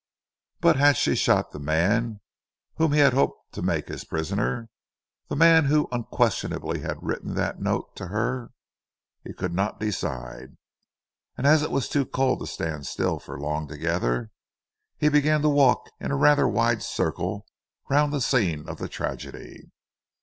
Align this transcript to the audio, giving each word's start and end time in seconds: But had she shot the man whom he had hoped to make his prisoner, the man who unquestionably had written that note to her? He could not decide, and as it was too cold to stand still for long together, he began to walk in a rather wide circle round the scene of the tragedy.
But 0.61 0.77
had 0.77 0.97
she 0.97 1.13
shot 1.15 1.51
the 1.51 1.59
man 1.59 2.21
whom 2.77 2.91
he 2.91 2.97
had 3.01 3.13
hoped 3.13 3.53
to 3.53 3.61
make 3.61 3.87
his 3.87 4.03
prisoner, 4.03 4.67
the 5.27 5.35
man 5.35 5.65
who 5.65 5.87
unquestionably 5.91 6.79
had 6.79 6.97
written 7.03 7.35
that 7.35 7.61
note 7.61 7.95
to 7.97 8.07
her? 8.07 8.49
He 9.23 9.31
could 9.31 9.53
not 9.53 9.79
decide, 9.79 10.57
and 11.37 11.45
as 11.45 11.61
it 11.61 11.69
was 11.69 11.87
too 11.87 12.07
cold 12.07 12.39
to 12.39 12.47
stand 12.47 12.87
still 12.87 13.19
for 13.19 13.39
long 13.39 13.67
together, 13.67 14.31
he 14.97 15.07
began 15.07 15.43
to 15.43 15.49
walk 15.49 15.87
in 15.99 16.09
a 16.09 16.15
rather 16.17 16.47
wide 16.47 16.81
circle 16.81 17.45
round 17.87 18.11
the 18.11 18.21
scene 18.21 18.67
of 18.67 18.79
the 18.79 18.87
tragedy. 18.89 19.69